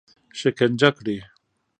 شکنجه 0.39 0.89
کړي. 0.97 1.17